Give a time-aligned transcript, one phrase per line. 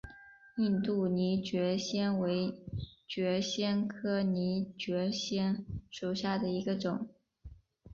[0.57, 2.59] 印度拟蕨藓为
[3.07, 7.07] 蕨藓科拟蕨藓属下的一个种。